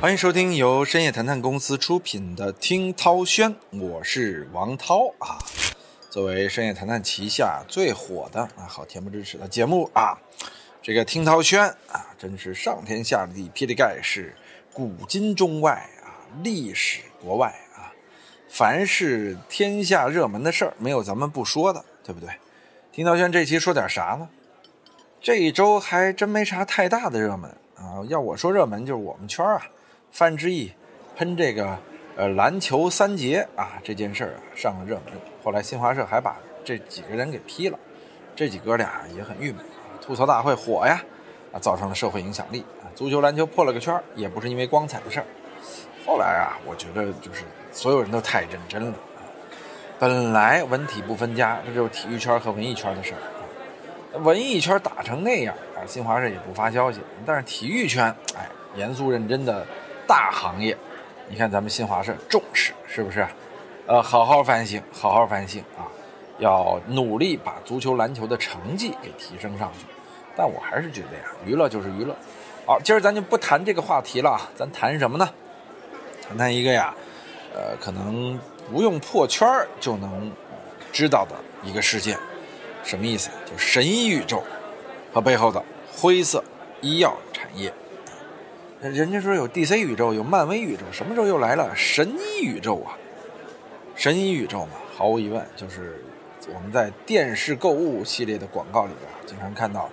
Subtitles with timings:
[0.00, 5.36] 欢迎收听由深夜谈谈公司出品的《听涛轩》，我是王涛啊。
[6.08, 10.18] 作为深夜谈谈旗下最火的啊好恬不知耻的节目啊，
[10.80, 11.60] 这个《听涛轩》
[11.92, 14.34] 啊，真是上天下地霹雳盖世，
[14.72, 17.92] 古今中外啊，历史国外啊，
[18.48, 22.30] 凡是天下热门的事儿，没有咱们不说的，对不对？
[22.90, 24.30] 《听涛轩》这期说点啥呢？
[25.20, 28.00] 这一周还真没啥太大的热门啊。
[28.08, 29.62] 要我说热门，就是我们圈啊。
[30.10, 30.72] 范志毅
[31.16, 31.78] 喷这个
[32.16, 37.78] 呃篮球三杰啊这件事儿啊上了热门，后来新华社还把这几个人给批了，
[38.34, 39.64] 这几哥俩也很郁闷，
[40.00, 41.00] 吐槽大会火呀，
[41.52, 45.26] 啊造成了社会影响力啊，足球篮球破了个圈儿也不是因为光彩的事儿。
[46.04, 49.22] 后来啊，我觉得就是所有人都太认真了啊，
[49.98, 58.04] 本来文体不分家，这就是体育圈和文艺圈的事儿啊，文艺圈打成那样啊，新华社也不发消息，但是体育圈
[58.36, 59.66] 哎严肃认真的。
[60.10, 60.76] 大行业，
[61.28, 63.24] 你看咱们新华社重视是不是？
[63.86, 65.86] 呃，好好反省，好好反省啊！
[66.40, 69.86] 要努力把足球、篮球的成绩给提升上去。
[70.36, 72.12] 但我还是觉得呀，娱乐就是娱乐。
[72.66, 75.30] 好，今儿咱就不谈这个话题了，咱谈什么呢？
[76.26, 76.92] 谈谈一个呀，
[77.54, 78.36] 呃，可能
[78.68, 79.48] 不用破圈
[79.78, 80.32] 就能
[80.90, 82.18] 知道的一个事件，
[82.82, 83.30] 什么意思？
[83.48, 84.42] 就神医宇宙
[85.14, 85.62] 和背后的
[85.96, 86.42] 灰色
[86.80, 87.72] 医药产业。
[88.80, 92.96] 人家说有 DC 宇宙，有漫威宇宙，什么时候又来了神医宇宙啊？
[93.94, 96.02] 神医宇宙嘛，毫无疑问就是
[96.54, 99.90] 我们在电视购物系列的广告里边经常看到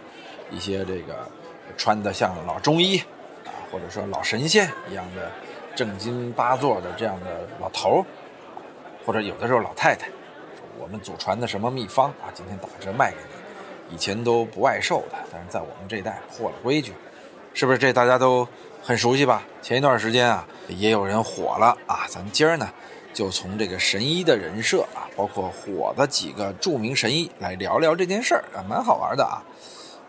[0.49, 1.27] 一些这个
[1.75, 2.97] 穿的像老中医
[3.43, 5.29] 啊，或者说老神仙一样的
[5.75, 8.05] 正襟八座的这样的老头
[9.05, 10.07] 或者有的时候老太太，
[10.79, 16.93] 我们祖传的什么秘方啊，今天打折卖给你，以前都不外售的，但是在我们这代破了规矩，
[17.57, 17.77] 是不是？
[17.79, 18.47] 这大家都。
[18.83, 19.43] 很熟悉吧？
[19.61, 22.05] 前一段时间啊，也有人火了啊。
[22.07, 22.69] 咱们今儿呢，
[23.13, 29.43] 就从这个神医的人设啊，包括火的几个著名神医来聊聊这件事儿啊，蛮好玩的啊。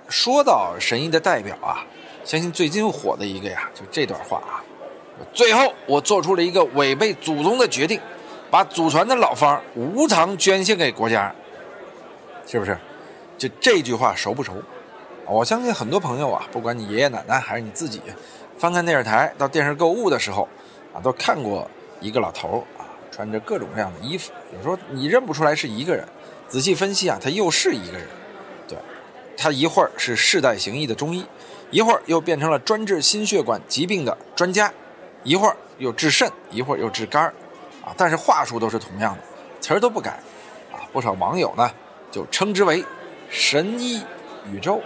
[0.09, 1.85] 说到神医的代表啊，
[2.23, 4.63] 相信最近火的一个呀，就这段话啊。
[5.33, 8.01] 最后，我做出了一个违背祖宗的决定，
[8.49, 11.35] 把祖传的老方无偿捐献给国家，
[12.47, 12.79] 是不是？
[13.37, 14.53] 就这句话熟不熟？
[15.31, 18.01] 我相信很多朋友啊，不管你爷爷奶奶还是你自己。
[18.59, 20.49] 翻看电视台到电视购物的时候，
[20.95, 26.07] 啊，都看过一个老头啊，穿着各种各样的衣服，有时候你认不出来是一个人。
[26.49, 28.07] 仔细分析啊，他又是一个人。
[28.67, 28.79] 对，
[29.37, 31.27] 他一会儿是世代行医的中医，
[31.71, 34.73] 一会儿又变成了专治心血管疾病的专家，
[35.25, 37.27] 一会儿又治肾，一会儿又治肝，
[37.85, 39.23] 啊，但是话术都是同样的，
[39.61, 40.19] 词儿都不改，
[40.73, 41.71] 啊，不少网友呢
[42.11, 42.83] 就称之为
[43.29, 44.03] 神医
[44.51, 44.81] 宇宙。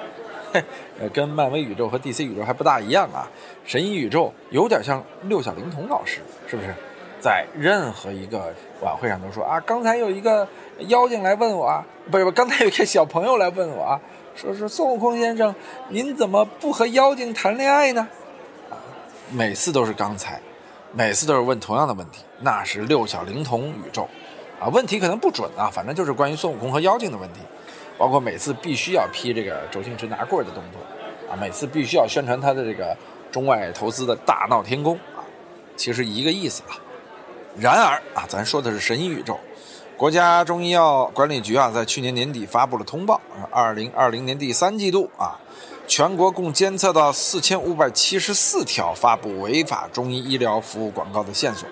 [1.01, 3.29] 呃，跟漫威宇宙和 DC 宇宙还不大一样啊。
[3.65, 6.75] 神医宇宙有点像六小龄童老师，是不是？
[7.21, 10.47] 在任何一个晚会上都说啊，刚才有一个
[10.89, 14.01] 妖精来问我，不是，刚才有一个小朋友来问我啊，
[14.35, 15.55] 说是孙悟空先生，
[15.89, 18.09] 您怎么不和妖精谈恋爱呢？
[18.71, 18.75] 啊，
[19.31, 20.41] 每次都是刚才，
[20.93, 24.09] 每次都是问同样的问题，那是六小龄童宇宙，
[24.59, 27.39] 啊，问题可能不准啊，反正就是关于孙悟空和妖精的问题。
[28.03, 30.81] 包括每次必须要批这个周星驰拿棍的动作，
[31.31, 32.97] 啊，每次必须要宣传他的这个
[33.31, 35.23] 中外投资的大闹天宫啊，
[35.77, 36.75] 其实一个意思啊。
[37.57, 39.39] 然而啊，咱说的是神医宇宙，
[39.97, 43.21] 国家中医药管理局啊，在去年年底发布了通报，
[43.53, 45.39] 二零二零年第三季度啊，
[45.87, 51.69] 全国共监测到四千五百七十四条发布违法中医医疗服务广告的线索，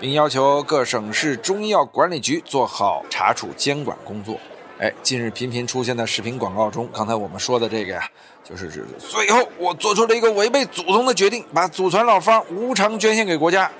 [0.00, 4.38] 并要求各省市中医药管理局做好查处监管工作。
[4.84, 8.06] 哎，近日频频出现在视频广告中，刚才我们说的这个呀，
[8.46, 13.70] 就是最后我做出了一个违背祖宗的决定，把祖传老方无偿捐献给国家。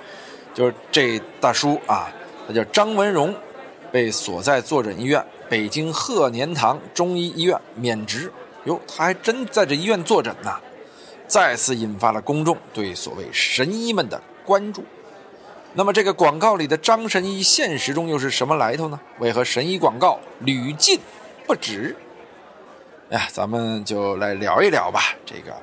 [0.55, 2.11] 就是这大叔啊，
[2.47, 3.35] 他叫张文荣，
[3.91, 8.33] 被所在坐诊医院北京鹤年堂中医医院免职。
[8.63, 10.59] 哟，他还真在这医院坐诊呢，
[11.27, 14.83] 再次引发了公众对所谓神医们的关注。
[15.77, 18.97] 那么这个广告里的张神医，现实中又是什么来头呢？
[19.19, 20.97] 为何神医广告屡禁
[21.45, 21.93] 不止？
[23.09, 25.13] 哎呀，咱们就来聊一聊吧。
[25.25, 25.53] 这个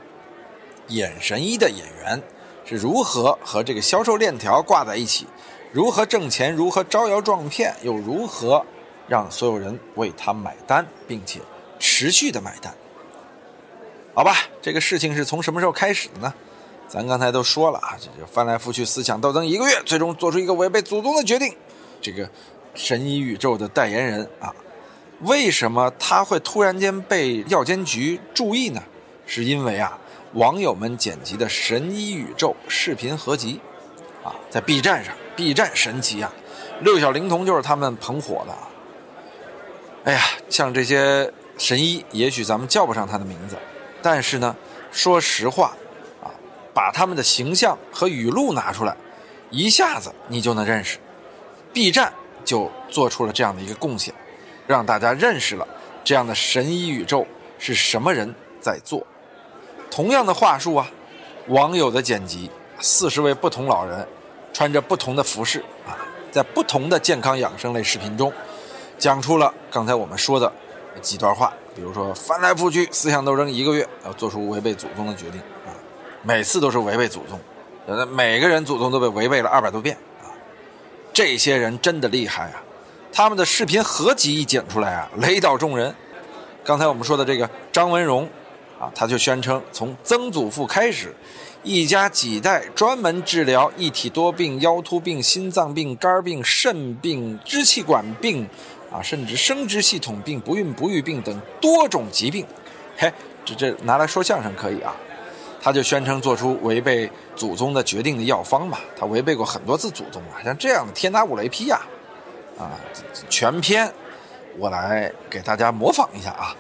[0.89, 2.23] 演神医的演员
[2.67, 5.27] 是如何和这个销售链条挂在一起，
[5.73, 8.63] 如何挣钱，如何招摇撞骗，又如何
[9.09, 11.41] 让所有人为他买单，并且
[11.79, 12.75] 持续的买单？
[14.13, 16.35] 好吧，这个事情是从什么时候开始的呢？
[16.89, 21.55] 咱刚才都说了啊，这就翻来覆去思想斗争一个月，最终做出一个违背祖宗的决定。
[22.01, 22.29] 这个
[22.75, 24.55] 神医宇宙的代言人啊，
[25.21, 28.83] 为什么他会突然间被药监局注意呢？
[29.27, 29.99] 是因为啊，
[30.35, 33.61] 网友们剪辑的神医宇宙视频合集，
[34.23, 36.31] 啊，在 B 站上，B 站神奇啊，
[36.81, 38.55] 六小龄童就是他们捧火的。
[40.05, 40.21] 哎呀，
[40.51, 43.57] 像这些神医，也许咱们叫不上他的名字，
[44.03, 44.55] 但是呢，
[44.91, 45.77] 说实话，
[46.75, 48.97] 把他们的形象和语录拿出来，
[49.51, 50.99] 一下子你就能认识。
[51.73, 52.13] B 站
[52.45, 54.15] 就做出了这样的一个贡献，
[54.67, 55.67] 让大家认识了
[56.05, 57.27] 这样的神医宇宙
[57.59, 59.07] 是什么人在做。
[59.91, 60.91] 同样的话术啊，
[61.49, 64.07] 网友的剪辑，四十位不同老人，
[64.53, 65.97] 穿着不同的服饰啊，
[66.31, 68.33] 在不同的健康养生类视频中，
[68.99, 70.51] 讲出了刚才我们说的
[71.01, 75.41] 几段话，比如说翻来覆去思想斗争一个月，要做出违背祖宗的决定，
[76.23, 77.39] 每次都是违背祖宗，
[77.87, 80.31] 呃，每个人祖宗都被违背了二百多遍啊。
[81.13, 82.63] 这些人真的厉害啊！
[83.13, 85.95] 他们的视频合集一剪出来啊，雷倒众人。
[86.65, 88.29] 刚才我们说的这个张文荣，
[88.79, 91.13] 啊，他就宣称从曾祖父开始，
[91.65, 98.49] 一家几代专门治疗一体多病、腰突病、心脏病、肝病、肾病、支气管病，
[98.93, 102.47] 啊，甚至生殖系统病、不孕不育病等多种疾病。
[102.97, 103.13] 嘿，
[103.45, 104.95] 这这拿来说相声可以啊。
[105.65, 111.81] 他就宣称做出违背祖宗的决定的药方嘛，他违背过很多次祖宗啊，像这样的天打五雷劈呀，
[112.59, 112.75] 啊，
[113.31, 113.91] 全篇
[114.59, 116.57] 我来给大家模仿一下啊，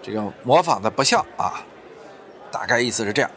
[0.00, 1.64] 这个模仿的不像啊，
[2.52, 3.30] 大概意思是这样：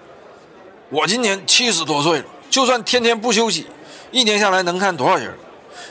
[0.89, 3.65] 我今年七十多岁了，就算天天不休息，
[4.11, 5.33] 一年下来能看多少人？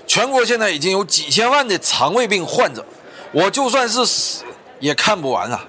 [0.07, 2.85] 全国现在已经有几千万的肠胃病患者，
[3.33, 4.45] 我就算是死
[4.79, 5.65] 也看不完啊。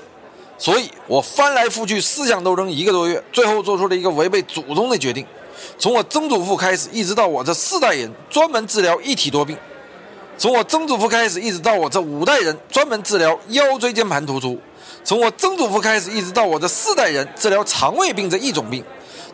[0.57, 5.25] 所以我翻来覆去思想斗争一个多月，最后做出了一个违背祖宗的决定。
[5.77, 9.56] 从我曾祖父开始，一直到我这四代人，专门治疗一体多病；
[10.38, 14.57] 从我曾祖父开始，一直到我这五代人，专门治疗腰椎间盘突出；
[15.04, 18.81] 从我曾祖父开始，一直到我这四代人，治疗肠胃病这一种病；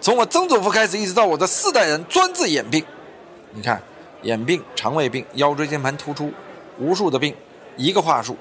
[0.02, 2.84] 从我曾祖父开始，一直到我这四代人，专治眼病。
[3.52, 3.81] 你看，
[4.24, 6.31] 眼病、肠胃病、腰椎间盘突出，
[6.80, 7.34] 无数的病，
[7.78, 8.36] 一个话术。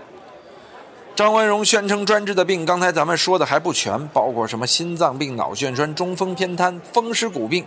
[1.14, 7.66] 张文荣宣称专治的病，刚才咱们说的还不全，包括什么心脏病、脑血栓、中风偏瘫、风湿骨病，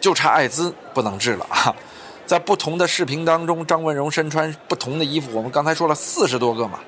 [0.00, 1.74] 就差艾滋不能治了啊！
[2.24, 6.78] 在不同的视频当中，张文荣身穿不同的衣服，我们刚才说了四十多个嘛，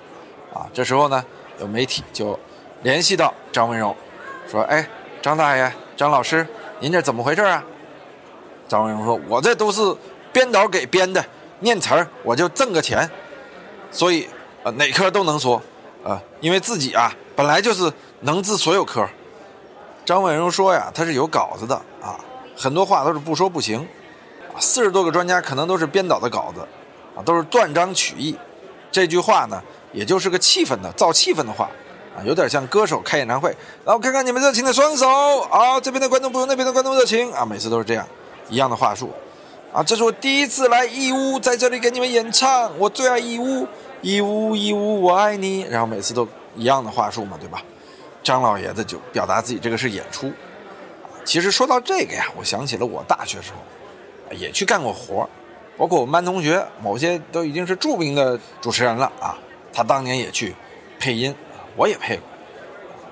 [0.54, 1.24] 啊，这时候呢，
[1.58, 2.38] 有媒体就
[2.84, 3.94] 联系到张文荣，
[4.48, 4.88] 说：“哎，
[5.20, 6.46] 张大爷、张老师，
[6.78, 7.62] 您这怎么回事啊？”
[8.68, 9.82] 张文荣说：“我这都是
[10.32, 11.22] 编导给编的，
[11.58, 13.10] 念词儿我就挣个钱，
[13.90, 14.28] 所以
[14.62, 15.60] 呃哪科都能说。”
[16.04, 19.08] 啊，因为自己啊本来就是能治所有科。
[20.04, 22.18] 张婉荣说呀，他是有稿子的啊，
[22.56, 23.86] 很多话都是不说不行。
[24.52, 26.60] 啊，四十多个专家可能都是编导的稿子，
[27.16, 28.36] 啊，都是断章取义。
[28.90, 29.62] 这句话呢，
[29.92, 31.70] 也就是个气氛的造气氛的话，
[32.16, 33.56] 啊，有点像歌手开演唱会。
[33.84, 35.08] 然后看看你们热情的双手
[35.50, 38.06] 啊，这边的观众不如那边的观众热情啊，每次都是这样
[38.50, 39.10] 一样的话术。
[39.72, 43.66] 啊，这是我第一次来义乌，在这里给你们演唱，我最爱义乌。
[44.02, 45.62] 义乌，义乌，我爱你。
[45.62, 47.62] 然后每次都一样的话术嘛，对吧？
[48.22, 50.30] 张老爷子就表达自己这个是演出。
[51.24, 55.28] 其实说到这个呀，我想起了我大学时候也去干过活
[55.76, 59.38] 包括我们班同学，某些都已经是著名的主持人了啊。
[59.72, 60.54] 他当年也去
[60.98, 61.34] 配音，
[61.76, 62.24] 我也配过。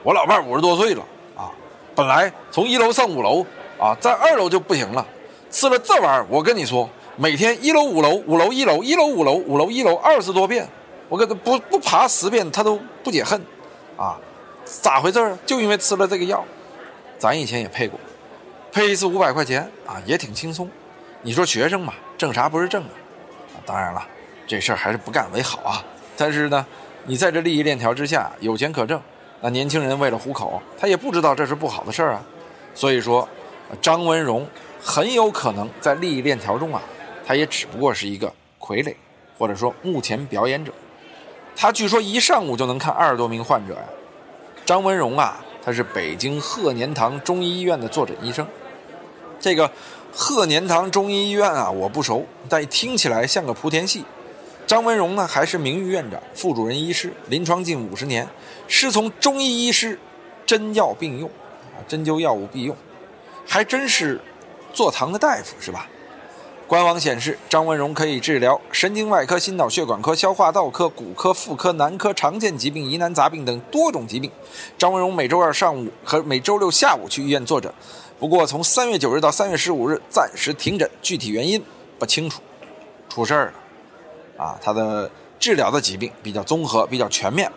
[0.03, 1.03] 我老伴五十多岁了
[1.37, 1.51] 啊，
[1.95, 3.47] 本来从一楼上五楼
[3.79, 5.07] 啊，在二楼就不行了，
[5.51, 10.69] 吃了这玩意儿，我跟你说，每天一楼五楼，五楼一楼，一楼五楼，五楼一楼，二十多遍。
[11.11, 13.39] 我给他不不爬十遍，他都不解恨，
[13.97, 14.17] 啊，
[14.65, 16.45] 咋回事就因为吃了这个药，
[17.19, 17.99] 咱以前也配过，
[18.71, 20.71] 配一次五百块钱啊，也挺轻松。
[21.23, 22.89] 你说学生嘛，挣啥不是挣啊？
[23.67, 24.07] 当然了，
[24.47, 25.85] 这事儿还是不干为好啊。
[26.17, 26.65] 但是呢，
[27.05, 29.03] 你在这利益链条之下有钱可挣，
[29.41, 32.23] 那年轻人为了糊口，他也不知道这是不好的事儿啊。
[32.73, 33.29] 所以说，
[33.83, 34.47] 张文荣
[34.81, 36.81] 很有可能在利益链条中啊，
[37.27, 38.95] 他也只不过是一个傀儡，
[39.37, 40.71] 或者说目前表演者。
[41.61, 43.83] 他据说一上午就能看二十多名患者呀。
[44.65, 48.47] 张文荣啊，他是北京鹤年堂中医医院的坐诊医生。
[49.39, 49.71] 这个
[50.11, 54.07] 鹤年堂中医医院啊，我不熟，但听起来像个莆田系。
[54.67, 58.27] 张文荣呢，还是名誉院长、副主任医师，临床近五十年，
[58.67, 59.99] 师从中医医师，
[60.47, 61.29] 针药并用，
[61.77, 62.75] 啊，针灸药物必用，
[63.47, 64.19] 还真是
[64.73, 65.87] 坐堂的大夫是吧？
[66.71, 74.31] 官网显示，张文荣可以治疗神经外科、心脑血管科、消化道科、骨科、妇科、男科、常见疾病、疑难杂病等多种疾病。
[74.79, 77.75] 张文荣每周二上午和每周六下午去医院坐诊，
[78.21, 81.61] 不过从三月九日到三月十五日暂时停诊，具体原因
[81.99, 82.41] 不清楚。
[83.09, 83.47] 出事儿
[84.39, 85.11] 了，啊，他的
[85.41, 87.51] 治疗的疾病比较综合、比较全面，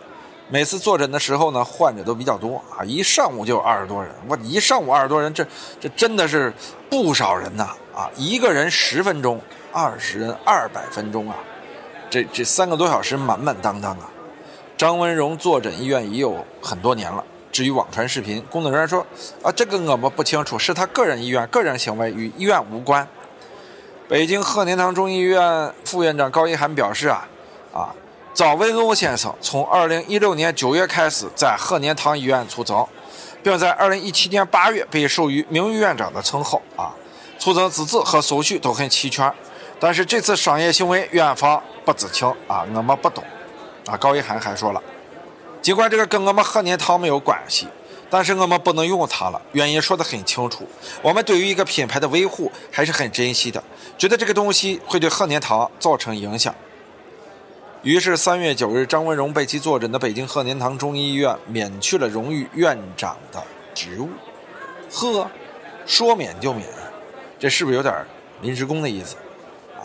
[0.48, 4.12] 每次坐诊的时候呢，患者都比较多啊，一上午就有二十多人。
[4.26, 5.46] 我一上午二十多人，这
[5.78, 6.52] 这真的是
[6.90, 7.76] 不少人呐！
[7.94, 9.40] 啊一个人十分钟，
[9.72, 11.36] 二十人二百分钟啊，
[12.10, 14.10] 这这三个多小时满满当当啊。
[14.76, 17.24] 张文荣坐诊医院已有很多年了。
[17.52, 19.06] 至于网传视频，工作人员说
[19.40, 23.06] 啊，这个我们不清楚，是他个人意愿、个人行为，与医院无关。
[24.08, 27.28] 北京贺年堂中医院副院长高一涵表示啊，
[27.72, 27.94] 啊，
[28.34, 32.76] 赵文荣先生从二零一六年九月开始在贺年堂医院出诊，
[33.44, 36.90] 并在二零一七年八月被授予名誉院长的称号啊，
[37.44, 39.30] 出诊资质和手续都很齐全。
[39.78, 43.22] 但是这次商业行为，院方不知情啊，我们不懂。
[43.84, 44.82] 啊，高一涵还说了，
[45.60, 47.68] 尽管这个跟我们贺年堂没有关系。
[48.08, 50.66] 但是我们不能用它了，原因说得很清楚。
[51.02, 53.62] 我们对于一个品牌的维护还是很珍惜的，
[53.98, 56.54] 觉得这个东西会对贺年堂造成影响。
[57.82, 63.42] 于是三月九日，张文荣被其坐诊的北京贺年堂中医医院免去了荣誉院长的
[63.74, 64.08] 职务。
[64.90, 65.28] 呵，
[65.84, 66.66] 说免就免，
[67.44, 67.94] 这是不是有点
[68.40, 69.16] 临时工的意思？
[69.76, 69.84] 啊，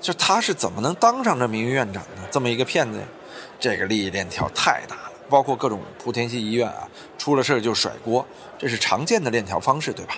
[0.00, 2.22] 就他是怎么能当上这名誉院长呢？
[2.28, 3.04] 这么一个骗子呀，
[3.60, 5.12] 这个利益链条太大了。
[5.30, 8.26] 包括各种莆田系医院啊，出了事就甩锅，
[8.58, 10.16] 这是常见的链条方式，对吧？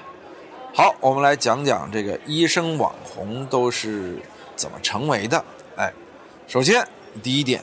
[0.72, 4.18] 好，我们来讲讲这个医生网红都是
[4.56, 5.44] 怎么成为的。
[5.76, 5.92] 哎，
[6.48, 6.82] 首先
[7.22, 7.62] 第一点，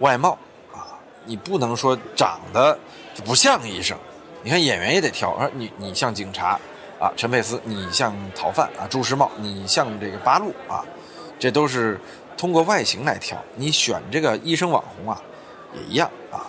[0.00, 0.38] 外貌
[0.70, 2.78] 啊，你不能说长得
[3.24, 3.96] 不像医生。
[4.42, 6.60] 你看演员也得挑，而，你你像警察
[7.00, 10.84] 啊，陈佩斯，你像逃犯啊，朱时茂，你像这个八路啊，
[11.38, 12.00] 这都是
[12.36, 13.36] 通过外形来挑。
[13.56, 15.20] 你选这个医生网红啊，
[15.74, 16.46] 也一样啊。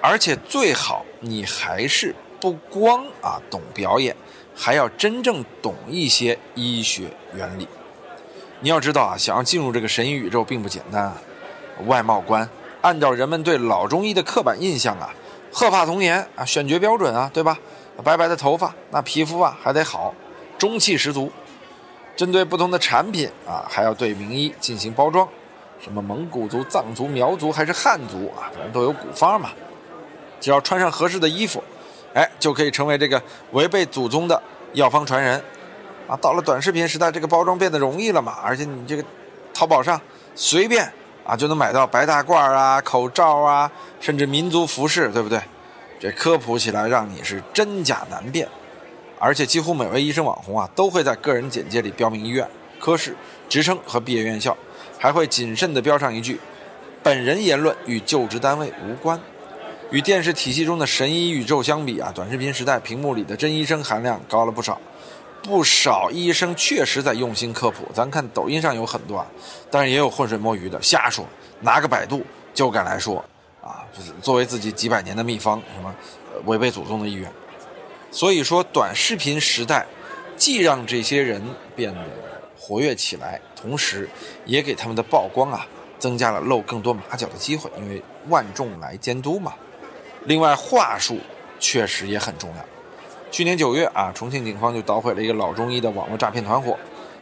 [0.00, 4.16] 而且最好你还是不光啊懂表演，
[4.54, 7.68] 还要真正懂一些医学原理。
[8.60, 11.16] 你要知道啊，想要进入这个神医宇宙并不简单啊。
[11.86, 12.48] 外貌观，
[12.80, 15.14] 按照人们对老中医的刻板印象啊，
[15.52, 17.58] 鹤发童颜啊，选角标准啊，对吧？
[18.02, 20.14] 白白的头发，那皮肤啊还得好，
[20.56, 21.30] 中气十足。
[22.16, 25.28] 针对不同的产品啊，还要对名医进行包装，
[25.80, 29.50] 什么蒙古族、藏族、苗族还是汉族啊，反正都有古方嘛。
[30.40, 31.62] 只要穿上合适的衣服，
[32.14, 35.40] 哎，就可以成为这个违背祖宗的药方传人，
[36.08, 39.04] 啊，到了短视频时代，这个包装变得容易了嘛，而且你这个
[39.54, 40.00] 淘宝上
[40.34, 40.92] 随便
[41.24, 45.40] 啊就能买到白大褂啊、口罩啊，甚至民族服饰，对不对？
[46.00, 48.48] 这科普起来让你是真假难辨，
[49.18, 53.16] 而且几乎每位医生网红啊都会在个人简介里标明医院、科室、
[53.48, 54.56] 职称和毕业院校，
[54.98, 56.38] 还会谨慎地标上一句：
[57.02, 59.20] 本人言论与就职单位无关。
[59.90, 64.78] 与电视体系中的神医宇宙相比啊，短视频时代屏幕里的真医生含量高了不少。
[65.42, 69.26] 不少医生确实在用心科普，咱看抖音上有很多啊，
[69.70, 71.24] 但是也有浑水摸鱼的瞎说，
[71.60, 73.24] 拿个百度就敢来说
[73.68, 75.94] 啊，就是作为自己几百年的秘方，什么
[76.46, 77.30] 违背祖宗的意愿。
[78.10, 79.86] 所以说，短视频时代
[80.36, 81.42] 既让这些人
[81.76, 82.00] 变得
[82.58, 84.08] 活跃起来，同时
[84.46, 85.66] 也给他们的曝光啊
[85.98, 89.52] 增加了露更多马脚的机会，因为万众来监督嘛。
[90.24, 91.18] 另外，话术
[91.60, 92.64] 确实也很重要。
[93.30, 96.78] 去年九月啊，重庆警方就捣毁了一个老中医的网络诈骗团伙，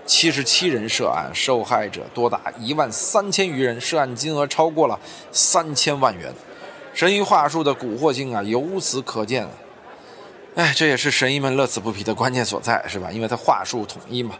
[0.06, 4.98] 七十七人涉案，受害者多达一万三千余人，涉案金额超过了
[5.32, 6.32] 三千万元。
[6.94, 9.46] 神医话术的蛊惑性啊，由此可见。
[10.54, 13.10] 哎，这也是神医们乐此不疲的关键所在，是吧？
[13.12, 14.36] 因为他话术统一嘛。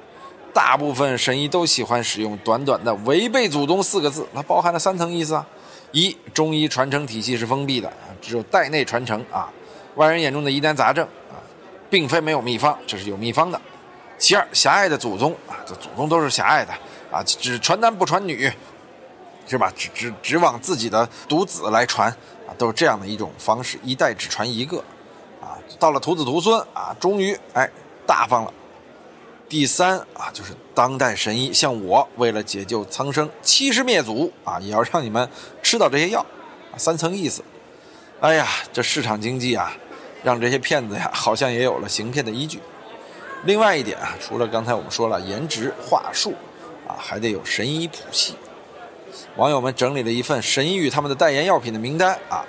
[0.55, 5.47] 大部分神医都喜欢使用短短的“违背祖宗”四个字，它包含了三层意思啊。
[5.93, 9.53] 一中医传承体系是封闭的啊，只有代内传承啊，
[9.97, 11.37] 外人眼中的疑难杂症啊，
[11.91, 13.61] 并非没有秘方，这是有秘方的。
[14.19, 16.73] 其二，狭隘的祖宗啊，这祖宗都是狭隘的
[17.11, 18.51] 啊，只传男不传女，
[19.47, 19.73] 是吧？
[19.77, 22.11] 只只只往自己的独子来传
[22.49, 24.79] 啊，都是这样的一种方式，一代只传一个
[25.41, 27.69] 啊，到了徒子徒孙啊，终于哎
[28.07, 28.53] 大方了。
[29.49, 35.29] 第三啊，就是当代神医，像我为了解救苍生，欺师灭祖啊，也要让你们
[35.63, 36.25] 吃到这些药，
[36.77, 37.45] 三层意思。
[38.21, 39.73] 哎呀，这市场经济啊，
[40.25, 42.61] 让这些骗子呀，好像也有了行骗的依据。
[43.47, 46.35] 另外一点啊，除了刚才我们说了颜值话术
[46.87, 48.35] 啊，还得有神医谱系。
[49.37, 52.45] 网友们整理了一份神医与他们的代言药品的名单啊，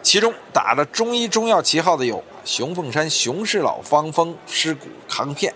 [0.00, 5.52] 其中打了中医中药旗号的有熊凤山熊氏老方风湿骨康片。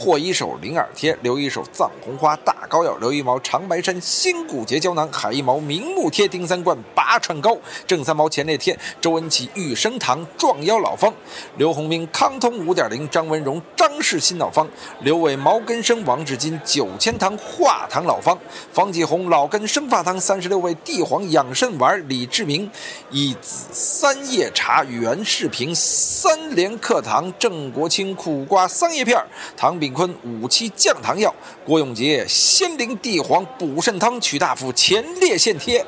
[0.00, 7.54] 或一手灵耳贴，留一手藏红花大膏药，留一毛长白山新骨节胶囊，还一毛明目贴，丁三罐八串膏，
[7.86, 11.12] 正三毛前列贴，周文启玉生堂壮腰老方，
[11.58, 14.66] 刘洪兵康通五点零，张文荣张氏新老方，
[15.00, 18.38] 刘伟毛根生王志金九千堂化糖老方，
[18.72, 22.70] 方继红老根生发汤三十六味地黄养肾丸，李志明
[23.10, 29.22] 一子三叶茶，袁世平三联课堂，郑国清苦瓜桑叶片，
[29.58, 35.84] 唐炳坤五七降糖药，郭永杰仙灵地黄补肾汤，曲大夫前列腺贴。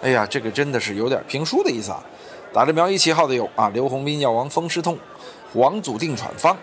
[0.00, 2.02] 哎呀，这个真的是有点评书的意思啊！
[2.52, 4.98] 打着苗医旗号的有啊，刘洪斌药王风湿痛，
[5.52, 6.56] 黄祖定喘方，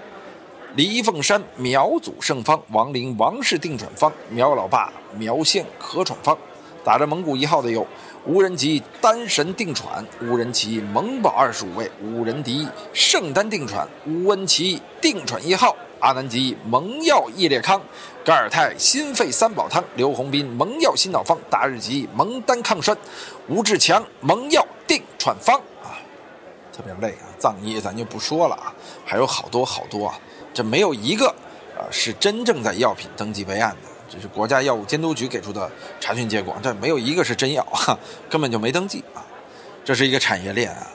[0.76, 6.36] 黎凤山苗祖圣方，王林王氏定喘方，苗老爸苗县咳喘方。
[6.84, 7.86] 打着蒙古一号的有
[8.26, 15.76] 无人及丹神定喘，无人骑蒙宝二十五位，无人敌圣丹定喘，吴文奇定喘一号，
[16.06, 17.82] 阿南吉蒙药益烈康，
[18.24, 22.96] 噶尔泰心肺三宝汤，刘洪斌蒙药心脑方，达日吉蒙丹抗栓，
[23.48, 25.98] 吴志强蒙药定喘方啊，
[26.72, 28.72] 特别累啊，藏医咱就不说了啊，
[29.04, 30.20] 还有好多好多啊，
[30.54, 31.28] 这没有一个
[31.76, 33.90] 啊是真正在药品登记备案的。
[34.08, 35.68] 这是国家药物监督局给出的
[36.00, 37.98] 查询结果，这没有一个是真药，哈，
[38.30, 39.26] 根本就没登记啊！
[39.84, 40.86] 这是一个产业链啊，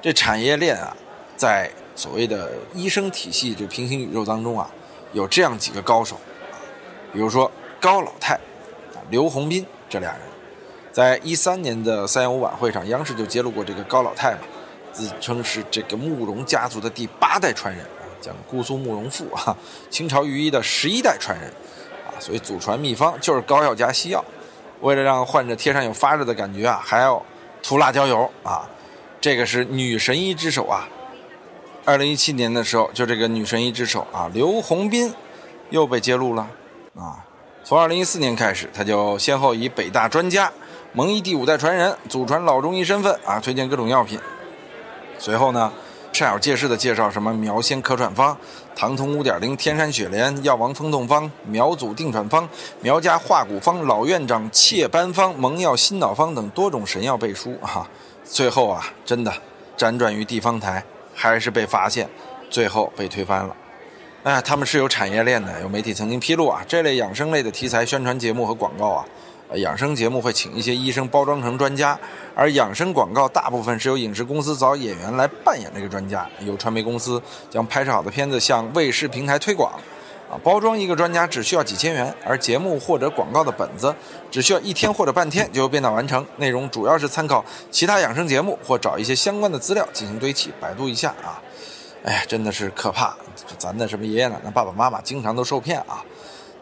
[0.00, 0.96] 这产业链啊，
[1.36, 4.68] 在所谓的医生体系这平行宇宙当中啊，
[5.12, 6.18] 有这样几个高手，
[7.12, 8.38] 比如说高老太、
[9.10, 10.20] 刘洪斌这俩人，
[10.90, 14.40] 在一三年的三幺五晚会上，央视就揭露过这个高老太嘛，
[14.92, 17.86] 自称是这个慕容家族的第八代传人，
[18.20, 19.56] 讲姑苏慕容复啊，
[19.88, 21.48] 清朝御医的十一代传人
[22.06, 22.18] 啊。
[22.18, 24.24] 所以祖传秘方就是膏药加西药，
[24.80, 27.24] 为了让患者贴上有发热的感觉啊，还要
[27.62, 28.68] 涂辣椒油啊，
[29.20, 30.88] 这个是女神医之手啊。
[31.84, 35.12] 二零一七年的时候，就这个女神医之手啊，刘洪斌
[35.70, 36.48] 又被揭露了
[36.96, 37.24] 啊。
[37.62, 40.50] 从二零一四年开始，他就先后以北大专家、
[40.92, 44.18] 蒙医第五代传人、祖传老中医身份啊，推荐各种药品。
[45.18, 45.72] 随后呢？
[46.12, 48.36] 煞有介事的介绍什么苗仙咳喘方、
[48.76, 52.48] 唐通五点零、天山雪莲、药王风痛方、苗祖定喘方、
[52.80, 57.90] 苗家化骨方、老院长切斑方、蒙药心脑方等多种神药背书啊！
[58.22, 59.32] 最后啊，真的
[59.76, 62.08] 辗转于地方台，还是被发现，
[62.50, 63.56] 最后被推翻了。
[64.24, 69.04] 哎，他们是有产业链的，有媒体曾经披露啊，这类养生类的题材宣传节目和广告啊。
[69.56, 71.96] 养生节目会请一些医生包装成专家，
[72.34, 79.72] 而养生广告大部分是由影视公司找演员来扮演这个专家，由传媒公司将拍摄好的片子向卫视平台推广。
[80.42, 83.94] 包装一个专家只需要几千元，而节目或者广告的本子
[84.30, 86.24] 只需要一天或者半天就编导完成。
[86.38, 91.40] 内容主要是参考其他养生节目或找一些相关的资料进行堆砌，百度一下啊。
[92.04, 93.14] 哎呀，真的是可怕！
[93.56, 96.04] 咱的什么爷爷奶奶、爸爸妈妈经常都受骗啊。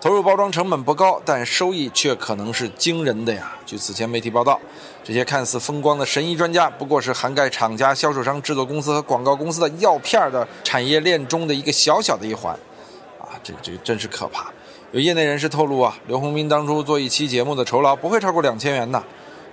[0.00, 3.52] 投入包装成本不高，但收益却可能是惊人的呀。
[3.64, 4.60] 据此前媒体报道，
[5.04, 12.56] 这些看似风光的神医专家，不过是涵盖厂家、销售商、制作公司和广告公司的药片的产业链中的一个小小的一环。
[13.42, 14.52] 这个这个真是可怕。
[14.92, 19.02] 有业内人士透露啊，刘洪斌当初做一期节目的酬劳不会超过两千元的，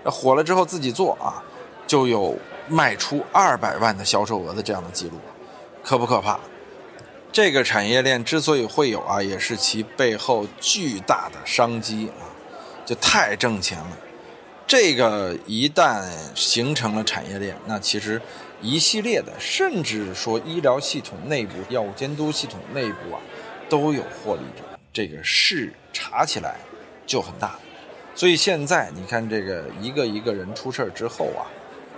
[0.06, 1.42] 火了之后自己做啊，
[1.88, 5.14] 就有卖出二百万的销售额的这样的记录，
[5.84, 6.40] 可不可怕？
[7.32, 12.26] 这个产业链之所以会有啊，也是其背后巨大的商机啊，
[12.86, 13.98] 就太挣钱了。
[14.68, 16.04] 这个一旦
[16.36, 18.22] 形成了产业链，那其实
[18.62, 23.22] 一系列的，甚至说医疗系统内部、药物监督系统内部啊，
[23.70, 24.64] 都有获利者。
[24.92, 26.56] 这个事查起来
[27.06, 27.58] 就很大。
[28.16, 31.46] 所以现在你看，这个一个一个人出事之后啊，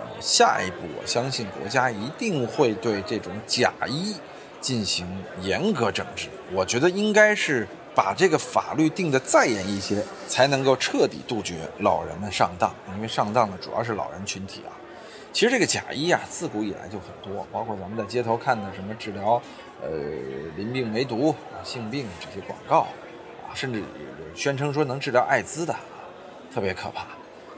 [0.00, 4.14] 呃，下一步我相信国家一定会对这种假医。
[4.60, 5.04] 进行
[5.40, 12.72] 严格整治，我觉得应该是把这个法律定得再严一些，才能够彻底杜绝老人们上当。
[12.94, 14.70] 因为上当的主要是老人群体啊。
[15.32, 19.42] 其实这个假医啊，自古以来就很多，包括咱们在街头看的什么治疗，
[19.82, 19.90] 呃，
[20.56, 22.80] 淋病梅毒、性病这些广告
[23.48, 23.82] 啊，甚至
[24.34, 25.74] 宣称说能治疗艾滋的，
[26.52, 27.06] 特别可怕。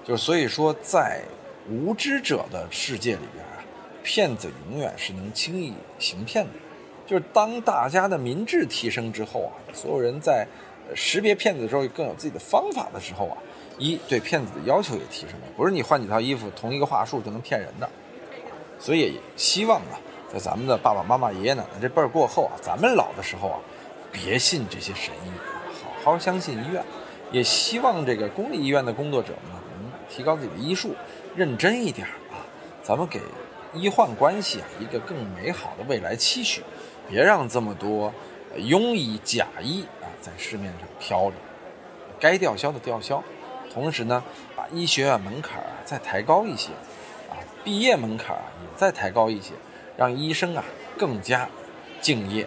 [0.05, 1.23] 就是所以说，在
[1.69, 3.65] 无知者的世界里边啊，
[4.03, 6.53] 骗子永远是能轻易行骗的。
[7.07, 10.47] 就是当大家的民智提升之后啊，所有人在
[10.95, 13.37] 识别骗子的时候更有自己的方法的时候啊，
[13.79, 17.89] 一对骗子的要求也提升了，不是你换几套衣服同一个话术就能骗人的。
[18.79, 23.59] 所以希望啊，在咱们的爸爸妈妈、爷爷奶奶这辈儿过后啊，咱们老的时候啊，
[24.15, 25.31] 别信这些神医，
[26.03, 26.83] 好好相信医院。
[27.33, 30.95] 也希望这个公立医院的工作者呢，能提高自己的医术，
[31.35, 32.39] 认真一点啊，
[32.81, 33.21] 咱们给
[33.73, 36.63] 医患关系啊一个更美好的未来期许。
[37.09, 38.15] 别让这么多，
[38.57, 41.37] 庸医假医啊，在市面上飘着，
[42.21, 43.21] 该吊销的吊销，
[43.73, 44.23] 同时呢，
[44.55, 46.71] 把医学院门槛啊再抬高一些，
[47.29, 49.55] 啊，毕业门槛啊也再抬高一些，
[49.97, 50.63] 让医生啊
[50.97, 51.49] 更加
[52.01, 52.47] 敬业，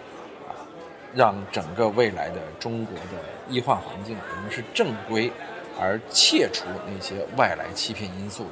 [1.18, 5.32] 让整个未来的中国的医患环境我们是正规，
[5.76, 8.50] 而切除那些外来欺骗因素的。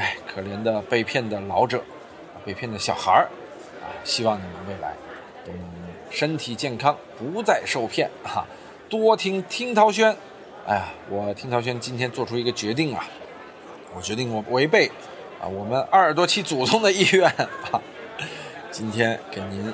[0.00, 1.82] 哎，可怜的被骗的老者，
[2.46, 3.28] 被骗的小孩儿，
[3.82, 4.94] 啊，希望你们未来
[5.44, 5.60] 都能
[6.08, 8.46] 身体健康，不再受骗啊！
[8.88, 10.16] 多听听涛轩。
[10.66, 13.04] 哎呀，我听涛轩今天做出一个决定啊，
[13.94, 14.90] 我决定我违背
[15.42, 17.28] 啊我们二十多期祖宗的意愿
[17.70, 17.82] 啊，
[18.70, 19.70] 今天给您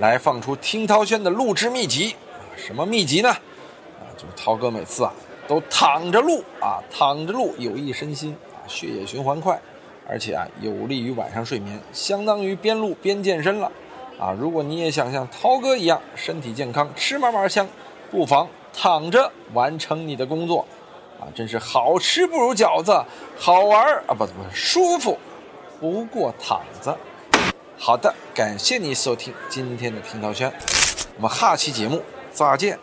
[0.00, 3.28] 来放出听涛轩的录制秘籍啊，什么秘籍呢？
[3.28, 5.12] 啊，就是涛哥每次啊
[5.46, 8.64] 都躺着录啊，躺着录有益身心啊。
[8.66, 9.60] 血液循环快，
[10.08, 13.70] 而且啊有利于晚上睡眠，相当于边录边健身了
[14.18, 14.32] 啊！
[14.32, 17.68] 如果你也想像涛哥一样身体健康、吃嘛嘛香，
[18.10, 20.64] 不妨躺着完成你的工作
[21.20, 21.28] 啊！
[21.34, 23.04] 真是好吃不如饺子，
[23.36, 25.18] 好玩啊不不舒服
[25.78, 26.96] 不过躺着。
[27.82, 30.52] 好的，感谢您收听今天的频道圈，
[31.16, 32.78] 我们下期节目再见。